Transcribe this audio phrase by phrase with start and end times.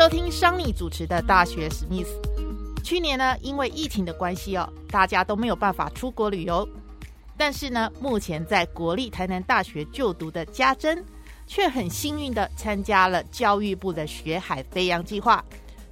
[0.00, 2.18] 收听商尼主持的大学史密斯。
[2.82, 6.66] 去年呢，因为疫情的关系哦，大家都没有办法出国旅游。
[7.36, 11.04] 但是呢，目前在国立台南大学就读的家珍，
[11.46, 15.44] 却很幸运的参加了教育部的学海飞扬计划，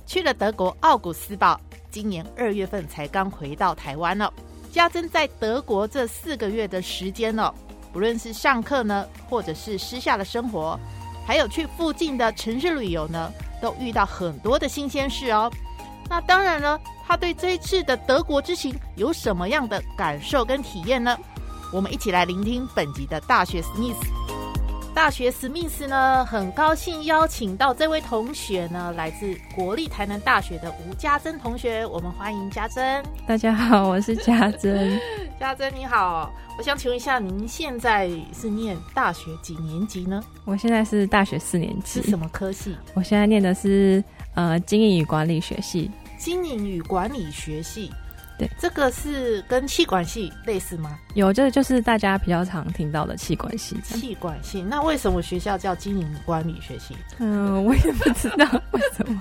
[0.06, 1.60] 去了德国奥古斯堡。
[1.90, 4.32] 今年二月份才刚回到台湾哦。
[4.72, 7.52] 家珍在德国这四个月的时间哦，
[7.92, 10.80] 不论是上课呢，或者是私下的生活，
[11.26, 13.30] 还有去附近的城市旅游呢。
[13.60, 15.50] 都遇到很多的新鲜事哦，
[16.08, 21.16] 那当然了，他对这一次的德国之行有什么样的感受跟体验呢？
[21.72, 24.37] 我们一起来聆听本集的大学史密斯。
[24.98, 33.00] 大学史密斯呢，很高兴邀请到这位同学呢，来自国立台南大学的吴家珍同学，我们欢迎家珍。
[33.24, 35.00] 大家好，我是家珍。
[35.38, 40.20] 家珍你好，我想请问一下，您现在是念大学几年级呢？
[40.44, 42.02] 我现在是大学四年级。
[42.02, 42.76] 是什么科系？
[42.94, 44.02] 我现在念的是
[44.34, 45.88] 呃经营与管理学系。
[46.18, 47.88] 经营与管理学系。
[48.38, 50.96] 对，这个是跟气管系类似吗？
[51.14, 53.76] 有，这个就是大家比较常听到的气管系。
[53.82, 56.96] 气管系，那为什么学校叫经营管理学系？
[57.18, 59.20] 嗯，我也不知道为什么。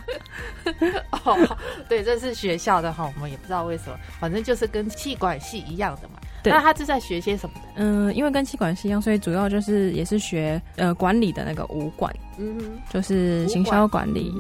[1.26, 1.58] 哦，
[1.90, 6.20] 对，这是学校的哈，我们也不知道为什么，反正就是跟气管系一样的嘛。
[6.44, 7.56] 那他是在学些什么？
[7.76, 14.32] 嗯，因为跟气管系一样，所以主要就是也是学呃管理的那个五管，嗯，就是行销管理，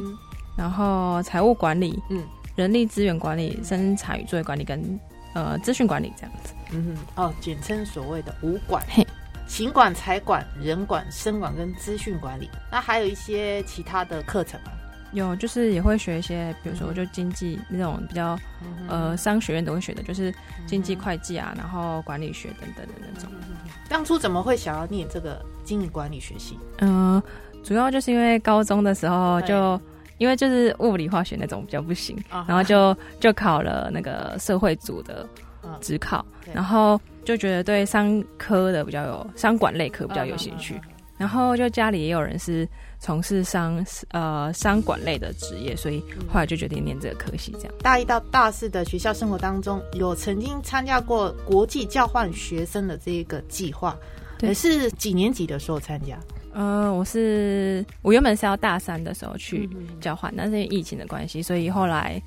[0.56, 2.24] 然后财务管理，嗯。
[2.58, 5.00] 人力资源管理、生产与作业管理跟
[5.36, 8.84] 呃资讯管理这样子，嗯哼，哦，简称所谓的五管，
[9.48, 12.50] 行管、财管、人管、生管跟资讯管理。
[12.72, 14.72] 那还有一些其他的课程吗？
[15.12, 18.36] 有，就是也会学一些，比如说就经济那种比较
[18.90, 20.34] 呃商学院都会学的，就是
[20.66, 23.30] 经济会计啊，然后管理学等等的那种。
[23.88, 26.58] 当初怎么会想要念这个经营管理学系？
[26.80, 27.22] 嗯，
[27.64, 29.80] 主要就是因为高中的时候就。
[30.18, 32.18] 因为就是物理化学那种比较不行，
[32.48, 35.28] 然后就就考了那个社会组的
[35.82, 40.80] 职考，然后就觉得对商科的比较有商管类科比较有兴趣，
[41.18, 42.68] 然后就家里也有人是
[43.00, 46.02] 从事商呃商管类的职业，所以
[46.32, 47.52] 后来就决定念这个科系。
[47.60, 47.74] 这样。
[47.84, 53.96] 大一到大四的学校生活当中，有曾经参加过国际交换学生的这个计划，
[54.42, 56.18] 也是几年级的时候参加。
[56.58, 59.70] 呃，我是我原本是要大三的时候去
[60.02, 62.20] 交换，但是因为疫情的关系，所以后来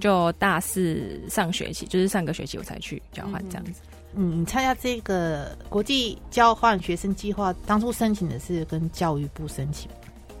[0.00, 3.82] 就大四上学期，就是上个学期我才去交换这样子。
[4.14, 9.90] 嗯，你参加这个国际交换学生计划，当初申请的是跟教育部申请。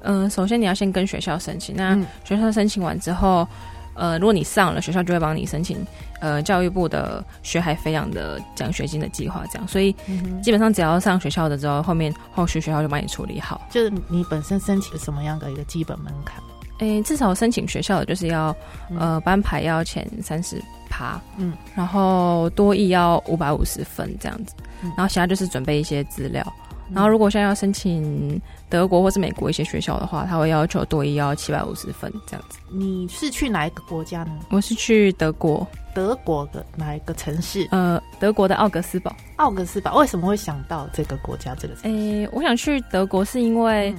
[0.00, 1.94] 嗯，首先你要先跟学校申请，那
[2.24, 3.46] 学校申请完之后。
[3.94, 5.78] 呃，如果你上了，学校就会帮你申请
[6.20, 9.94] 呃教育部的学海飞扬的奖学金的计划，这样，所以
[10.42, 13.60] 基本上只要上学校的之后，后面后续学校就帮你处理好。
[13.70, 16.42] 就是你本身申请什么样的一个基本门槛？
[16.78, 18.54] 诶，至少申请学校的就是要
[18.98, 20.60] 呃班牌要前三十
[20.90, 24.54] 趴，嗯，然后多艺要五百五十分这样子，
[24.96, 26.44] 然后其他就是准备一些资料。
[26.94, 28.40] 然后，如果现在要申请
[28.70, 32.58] 德国或是美国一些学校的话，他会要求多一要七百五十分这样子。
[32.70, 34.38] 你是去哪一个国家呢？
[34.50, 37.66] 我是去德国，德国的哪一个城市？
[37.72, 39.14] 呃，德国的奥格斯堡。
[39.36, 41.74] 奥格斯堡为什么会想到这个国家这个？
[41.82, 43.92] 诶，我想去德国是因为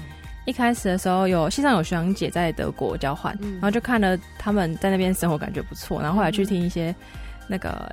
[0.46, 6.96] 一开始的时候有西上有学长姐在德国交换，然后就看了他们在那边生活感觉不错，然后后来去听一些
[7.48, 7.92] 那个。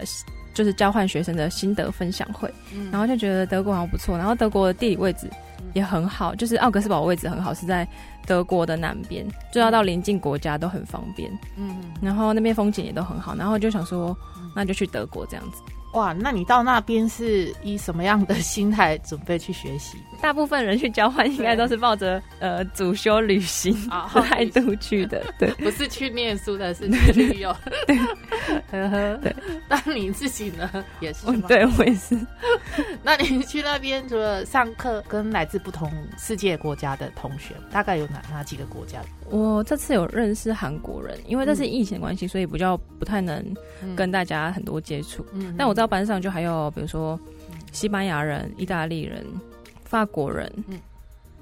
[0.55, 2.53] 就是交换学生的心得分享会，
[2.91, 5.29] 然后就觉得德国好像不错，然后德国的地理位置
[5.75, 7.87] 也很好，就是奥格斯堡位置很好，是在
[8.27, 11.31] 德国的南边，就要到邻近国家都很方便。
[11.57, 14.17] 嗯，然后那边风景也都很好，然后就想说，
[14.55, 15.63] 那就去德国这样子。
[15.93, 19.99] 哇，那你到那边是以什么样的心态准备去学习？
[20.21, 23.75] 大部分人去交换应该都是抱着呃主修旅行
[24.29, 27.55] 态度去的，对， 不是去念书的，是去旅游。
[27.87, 27.97] 对，
[28.71, 29.35] 呵呵，对。
[29.69, 30.71] 那你自己呢？
[31.01, 31.43] 也是吗？
[31.49, 32.17] 对，我也是。
[33.03, 39.01] 那你去那边除了上课，跟来自不同世界国家的同学，大概有哪哪几个国家？
[39.29, 43.45] 我这次有认识韩国人，因为这是疫情关系，所以比较不太能
[43.97, 45.27] 跟大家很多接触。
[45.33, 47.19] 嗯，但我知道班上就还有比如说
[47.73, 49.27] 西班牙人、意大利人、
[49.85, 50.79] 法国人，嗯。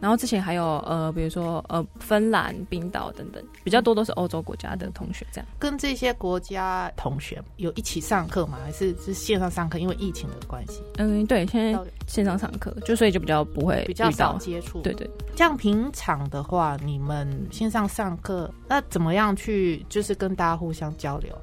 [0.00, 5.46] 然后之前还有呃，比如说呃，芬兰、冰岛等等，比较多都是欧洲国家的同学这样。
[5.58, 8.56] 跟这些国家同学有一起上课吗？
[8.64, 9.78] 还是是线上上课？
[9.78, 10.82] 因为疫情的关系。
[10.96, 14.80] 嗯，对，现在线上上课，就所以就比较不会比较少接触。
[14.80, 15.06] 对对。
[15.36, 21.36] 这样平常的话，你们线上上课，那怎么样去就是跟大家互相交流？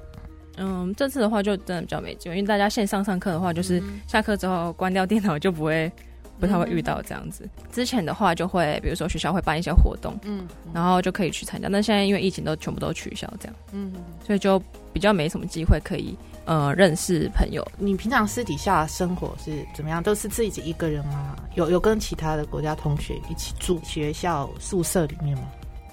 [0.58, 5.92] 嗯，这次的话就真的比较没机会，因为大家线上上课的话，就是下课之后关掉电脑就不会。
[6.40, 7.50] 不太会遇到这样子。
[7.72, 11.68] 之前的话就会，比如说学校会办一些活动，嗯，然后就可以去参加。
[11.68, 13.92] 但现在因为疫情都全部都取消，这样，嗯，
[14.24, 14.62] 所以就
[14.94, 16.16] 比较没什么机会可以
[16.46, 17.68] 呃认识朋友。
[17.80, 20.04] 你平常私底下生活是怎么样？
[20.04, 21.36] 都是自己一个人吗？
[21.56, 25.46] 有有跟其他的国家同学一起住学校宿舍里面吗？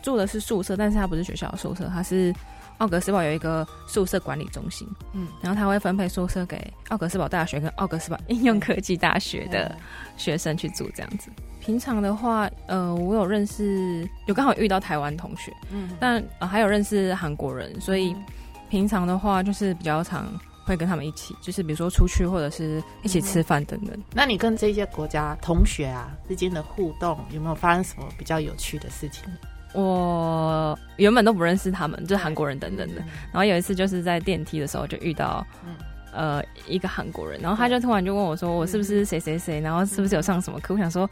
[0.03, 2.35] 住的是宿舍，但是他不是学校宿舍，他是。
[2.79, 9.75] 奥格斯堡有一个宿舍管理中心，嗯，然后他会分配宿舍给奥格斯堡大学跟奥格斯堡应用科技大学的
[10.17, 11.31] 学生去住，这样子。
[11.61, 18.15] 平常的话，呃，我有认识，有刚好遇到台湾同学，嗯，但还有认识韩国人，所以
[18.69, 20.27] 平常的话就是比较常
[20.67, 23.99] 会跟他们一起，就是比如说出去或者是一起吃饭等等。
[24.13, 29.25] 那你跟这些国家同学啊之间的互动，有没有发生什么比较有趣的事情？
[29.75, 33.03] 我原本都不认识他们，就是韩国人等等的。
[33.33, 35.47] 然后有一次就是在电梯的时候就遇到，
[36.13, 39.61] 呃，一个韩国人，然后他就突然就问我说：“我是不是谁谁谁？
[39.61, 41.07] 然后是不是有上什么课？”我想说，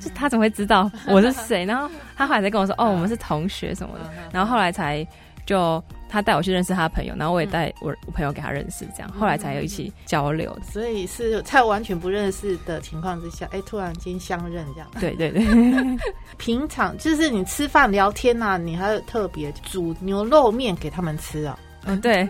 [0.00, 1.64] 就他怎么会知道我是谁？
[1.64, 4.10] 然后他后来才跟我说：“哦，我们是同学什么的。
[4.32, 5.06] ”然后后来才
[5.44, 5.82] 就。
[6.08, 10.56] 他带我去认识他的朋友，然后我也带我我朋友给他认识，这样后来才有一起交流。
[10.72, 14.88] 所以是在完全不认识的情况之下，哎，突然间相认这样。
[15.00, 15.44] 对对对，
[16.38, 21.58] 平常就是你吃饭聊天呐，你还有特别煮牛肉面给他们吃啊。
[21.86, 22.28] 嗯，对，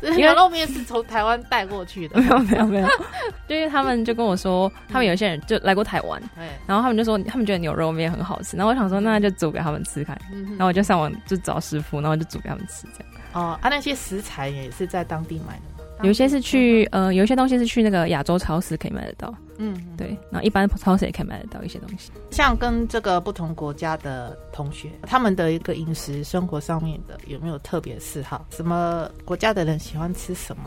[0.16, 2.18] 牛肉面是从台湾带过去的。
[2.20, 2.88] 没有，没有，没有。
[3.48, 6.22] 就因为他们就跟我说，他们有一些人就来过台湾，
[6.66, 10.18] 然后他们就说他们觉得牛肉面很好吃，然后我想说那就煮给他们吃看，
[10.50, 13.12] 然后我就上网就找师傅，然后就煮给他们吃这样。
[13.32, 15.88] 哦，啊，那些食材也是在当地买的吗。
[16.02, 22.10] 有一些是去呃，有一些东西是去那个亚洲超市可以买得到，嗯，对，然后一般超市也可以买得到一些东西。
[22.30, 28.46] 像跟这个不同国家的同学，他们的一个饮食生活上面的有没有特别嗜好？
[28.50, 30.62] 什么国家的人喜欢吃什么？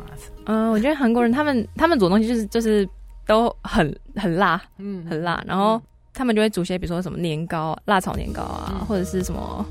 [0.45, 2.87] 嗯，我觉得韩国人他们他们煮东西就是就是
[3.25, 5.81] 都很很辣，嗯，很辣，然后
[6.13, 9.65] 他们就会煮些比如说什么年糕、辣炒年糕啊，或者是什么。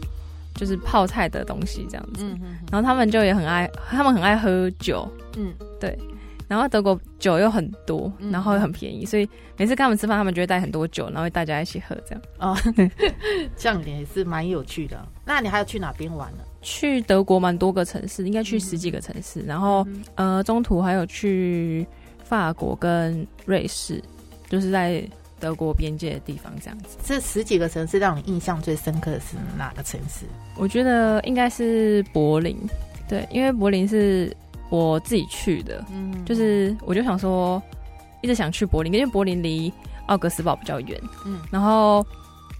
[0.56, 2.22] 就是泡菜的东西这样子，
[2.70, 5.08] 然后他们就也很爱，他们很爱喝酒，
[5.38, 5.96] 嗯，对，
[6.50, 12.22] 然后德国酒又很多，然后又很便宜，所以每次跟他们吃饭，他们就会带很多酒，然后大家一起喝这样。
[12.40, 12.58] 哦，
[13.56, 15.06] 这样也是蛮有趣的。
[15.24, 16.38] 那你还要去哪边玩呢？
[16.60, 19.86] 去德国蛮多个城市，应该去十几个城市，然后
[20.16, 21.86] 呃，中途还有去
[22.24, 24.02] 法国跟瑞士，
[24.48, 25.00] 就是在。
[25.38, 26.98] 德国边界的地方，这样子。
[27.02, 30.26] 这十几个城市让你印象最深刻的是哪个城市？
[30.58, 32.58] 我觉得应该是柏林，
[33.08, 34.36] 对，因为柏林是
[34.70, 37.62] 我自己去的，嗯，就是我就想说，
[38.22, 39.70] 一直想去柏林，因为柏林离
[40.06, 42.02] 奥格斯堡比较远，嗯，然后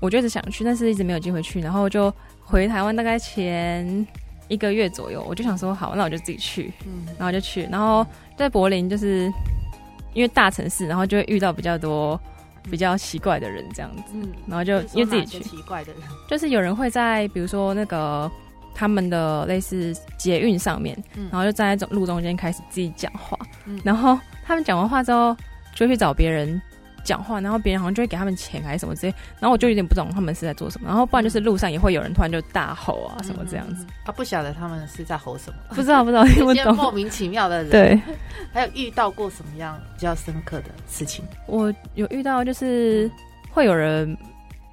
[0.01, 2.12] 我就一直想去，但是一直没有机会去，然后就
[2.45, 4.07] 回台湾大概前
[4.49, 9.33] 一个月左右，我就想说，好，那我就自己去，嗯，然后就去，然后在柏林就是
[10.13, 12.21] 因为大城市，然后就会遇到比较多。
[12.71, 16.03] 比较奇怪的人这样子，嗯，然后就因为自己去，奇怪的人？
[16.29, 18.31] 就是有人会在比如说那个
[18.74, 20.96] 他们的类似捷运上面，
[21.31, 23.39] 然后就站在路中间开始自己讲话，
[23.84, 25.36] 然后他们讲完话之后
[25.74, 26.60] 就去找别人。
[27.03, 33.67] 讲话，然后别人好像就会给他们钱还是什么之类，然后我就有点不懂他们是在做什么，然后不然就是路上也会有人突然就大吼啊什么这样。
[33.74, 36.77] 子，啊不晓得他们是在吼什么，不知道不知道， 听不懂。
[36.77, 38.03] 莫名其妙的人，对，
[38.53, 41.24] 还有遇到过什么样比较深刻的事情？
[41.46, 43.10] 我有遇到就是
[43.50, 44.15] 会有人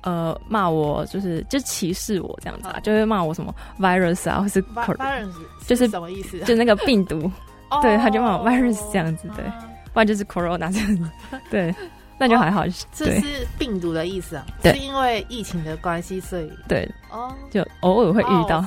[0.07, 5.27] 呃骂我，就是就歧视我这样子啊，就会骂我什么 virus 啊，或是 virus
[5.65, 6.39] 就是什么意思？
[6.45, 7.29] 就那个病毒，
[7.81, 9.43] 对，他就骂我 virus 这样子，对，
[9.91, 11.09] 不然就是 corona 这样子，
[11.51, 11.75] 对。
[12.19, 16.89] 那就还好，这是病毒的意思啊，是因为疫情的关系，所以对。
[17.11, 18.65] 哦，就偶尔会遇到。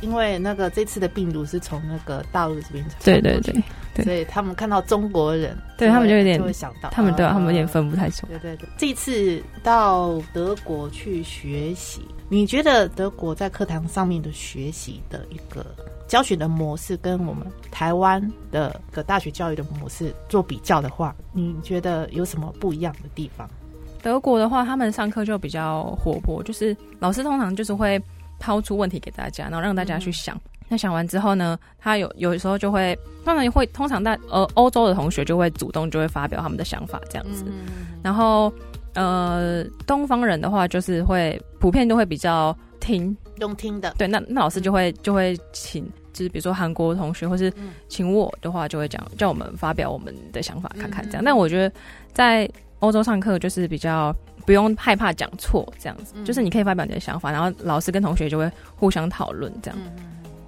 [0.00, 3.60] 因为那个这次的病毒是从那个大陆这边传对对对，
[4.04, 8.28] 所以他们看到中国人，对他们就有点会想到，他们对他们有点分不太清。
[8.28, 15.64] 对对对，这次到德国去学习，你觉得德国在课堂上面的学习的一个？
[16.08, 18.22] 教学的模式跟我们台湾
[18.52, 23.50] 的个大学教育的模式做比较的话，你觉得有什么不一样的地方？
[24.04, 28.00] 德国的话，他们上课就比较活泼，就是老师通常就是会
[28.38, 30.40] 抛出问题给大家，然后让大家去想。
[30.68, 37.44] 那想完之后呢，他有有时候就会通常会通常在呃欧洲的同学就会主动就会发表他们的想法这样子。
[38.02, 38.52] 然后
[38.94, 47.52] 呃，东方人的话就是会普遍都会比较听用听的，对，那那老师就会就会请，就是比如说韩国同学或是
[47.88, 51.22] 请我的话，就会讲叫我们发表我们的想法看看这样。
[51.22, 51.74] 但我觉得
[52.12, 54.14] 在欧洲上课就是比较
[54.46, 59.78] 不用害怕讲错这样子，就是你可以发表你的想法，然后老师跟同学就会互相讨论这样。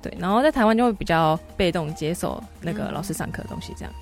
[0.02, 3.92] 对，然后在台湾就会比较被动接受那个老师上课的东西这样。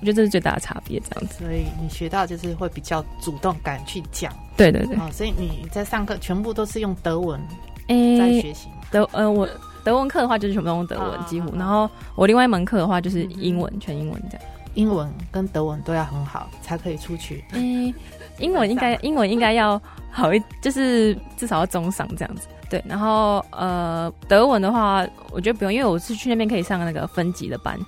[0.00, 1.44] 我觉得这是最大的差别，这样子。
[1.44, 4.32] 所以你学到就是会比较主动敢去讲。
[4.56, 4.96] 对对对。
[5.12, 7.38] 所以你在上课全部都是用德文
[7.86, 8.68] 在学习。
[8.90, 9.46] 德呃，我
[9.84, 11.54] 德文课的话就是全部用德文，几乎。
[11.54, 14.46] 然后我另外一门课的话就是英文，全英文这样。
[14.74, 17.44] 英文跟德文都要很好，才可以出去。
[17.52, 17.92] 嗯，
[18.38, 19.80] 英文应该英文应该要
[20.10, 22.48] 好一，就是至少要中上这样子。
[22.70, 27.78] 对，然后呃，德文的话，我觉得不用，因为我是去那边可以上那个分级的班。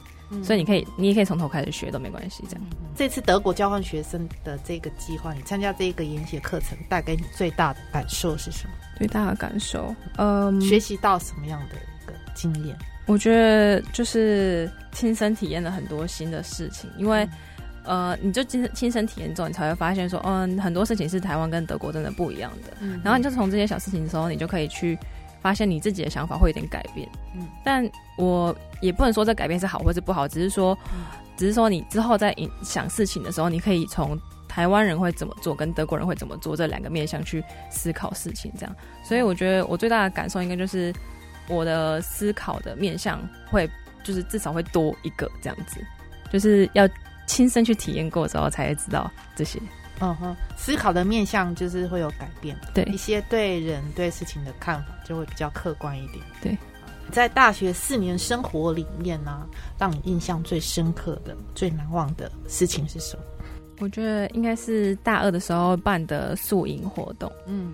[0.42, 2.42] 所以你可以，你也可以从头开始学都没关系。
[2.48, 2.64] 这样，
[2.96, 8.72] 这次德国交换学生的这个计划，你参加这个研习课程，带给你最大的感受是什么？
[8.96, 12.74] 最大的感受，嗯，学习到什么样的一个经验？
[13.04, 17.28] 我觉得就是亲身体验了很多新的事情，因为
[17.84, 22.76] 呃，你就亲亲身体验之后，你才会发现说，嗯，很多事情是台湾跟德国真的不一样的。
[22.80, 24.98] 嗯，然后你就从这些小事情的时候，你就可以去。
[25.40, 27.84] 发现你自己的想法会有点改变，嗯，但
[28.16, 30.78] 我也不能说这改变是好或是不好，只是说，
[31.36, 38.72] 只是说你之后在想事情的时候，你可以从台湾人会怎么做，跟德国人会怎么做这两个面向去思考事情，这样。
[39.02, 40.94] 所以我觉得我最大的感受应该就是
[41.48, 43.20] 我的思考的面向
[43.50, 43.68] 会，
[44.04, 45.84] 就是至少会多一个这样子，
[46.30, 46.88] 就是要
[47.26, 49.60] 亲身去体验过之后才会知道这些。
[50.00, 56.18] 嗯哼，思考的面向就是会有改变，对一些对人对事情的看法就会比较客观一点。
[56.42, 56.58] 对，
[57.12, 59.46] 在大学四年生活里面呢，
[59.78, 63.22] 让你印象最深刻的、最难忘的事情是什么？
[63.78, 67.30] 我觉得应该是大二的时候办的宿营活动。
[67.46, 67.72] 嗯，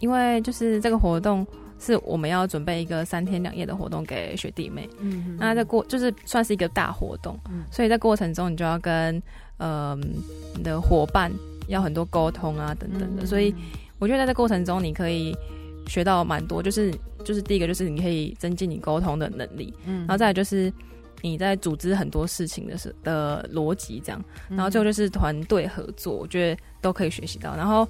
[0.00, 1.46] 因为就是这个活动
[1.78, 4.88] 是我们要准备一个三天两夜的活动给学弟妹。
[4.98, 7.38] 嗯，那在过就是算是一个大活动，
[7.70, 9.22] 所以在过程中你就要跟
[9.58, 9.96] 呃
[10.56, 11.32] 你的伙伴。
[11.68, 13.54] 要很多沟通啊，等等的，所以
[14.00, 15.32] 我觉得在这过程中你可以
[15.86, 16.92] 学到蛮多，就是
[17.22, 20.72] 就是第一个就是你可以增进你沟通的能力，嗯，然后再来就是
[21.22, 27.86] 你在组织很多事情的时的逻辑这样，然后最后就是团队合作，我觉得都可以学习到，然后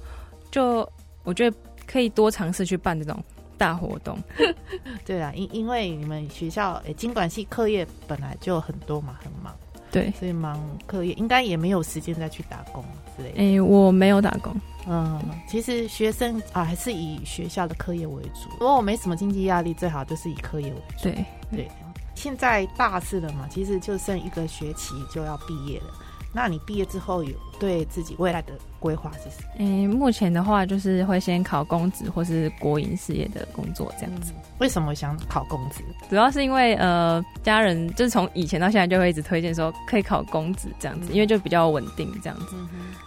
[0.51, 0.87] 就
[1.23, 1.57] 我觉得
[1.91, 3.21] 可以多尝试去办这种
[3.57, 4.17] 大活动，
[5.05, 9.53] 对啊，因因为你们学校诶，经管系课业本来就很多嘛，很忙。
[9.91, 10.57] 对，所以忙
[10.87, 12.81] 课业，应该也没有时间再去打工
[13.17, 13.57] 之类的。
[13.57, 14.55] 哎，我没有打工。
[14.87, 18.49] 嗯，其实学生啊，还是以学校的课业为主。
[18.53, 21.03] 如果我没什么经济压力，最好就是以课业为主。
[21.03, 21.69] 对对，
[22.15, 25.87] 现在大四了嘛，其实就剩一个学期就要毕业了。
[26.33, 29.49] 那你毕业之后有对自己未来的规划是什么？
[29.59, 34.31] 嗯，目前的话就是会先考公职或是国营事业的工作这样子。
[34.59, 35.83] 为什么想考公职？
[36.09, 42.55] 主要是因为呃，家人就是从以前到现在就会一直推荐说可以考公职这样子，因为就比较稳定这样子。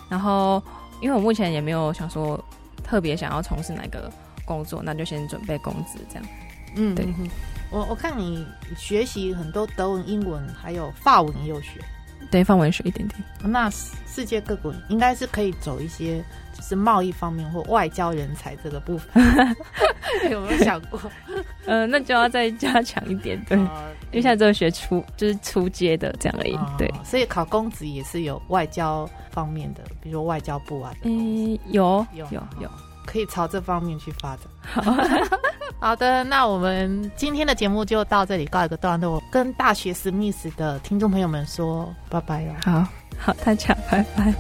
[0.09, 0.63] 然后
[1.01, 2.39] 因为我目前也没有想说
[2.83, 4.13] 特别想要从事哪个
[4.45, 6.25] 工作，那就先准备公职这样。
[6.77, 7.07] 嗯，对。
[7.71, 11.81] 我我看你学习很多德文、英文，还有法文也有学。
[12.31, 13.21] 对，放文学一点点。
[13.43, 16.23] 那世界各国应该是可以走一些，
[16.57, 19.57] 就是贸易方面或外交人才这个部分，
[20.31, 21.01] 有没有想过？
[21.67, 23.67] 呃，那就要再加强一点，对，因
[24.15, 26.59] 为现在只有学初，就是初阶的这样而已。
[26.79, 30.93] 对，所以考公职也是有外交方面的，比如说外交部啊。
[31.03, 32.71] 嗯，有有有有，
[33.07, 34.47] 可以朝这方面去发展。
[35.81, 42.55] 好的，那我们今天的节目就到这里告一个段落，跟大学史密斯的听众朋友们说拜拜了。
[42.63, 42.87] 好，
[43.19, 44.35] 好，大家拜拜。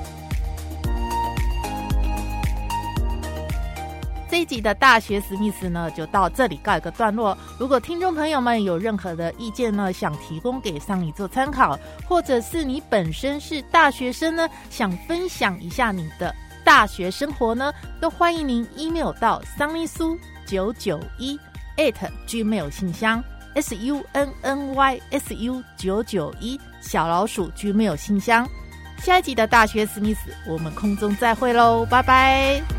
[4.31, 7.37] 这一集的大学史密斯呢，就到这里告一个段落。
[7.59, 11.79] 如果听众朋友们有任何的意见呢，想提供给桑尼做参考，
[12.09, 20.19] 或者是你本身是大学生呢，想分享一下你的大学生活呢，都欢迎您 email 到桑尼苏。
[20.47, 21.39] 九九一
[21.77, 21.95] at
[22.27, 23.23] gmail 信箱
[23.55, 28.49] s u n n y s u 九九一小老鼠 gmail 信箱，
[28.99, 32.74] 下一集的大学史密斯，我们空中再会喽，拜拜。